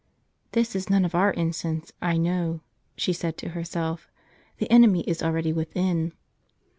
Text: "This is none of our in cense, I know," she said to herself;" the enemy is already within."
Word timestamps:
"This 0.53 0.75
is 0.75 0.89
none 0.89 1.05
of 1.05 1.13
our 1.13 1.29
in 1.29 1.53
cense, 1.53 1.91
I 2.01 2.17
know," 2.17 2.61
she 2.97 3.13
said 3.13 3.37
to 3.37 3.49
herself;" 3.49 4.09
the 4.57 4.71
enemy 4.71 5.01
is 5.01 5.21
already 5.21 5.53
within." 5.53 6.13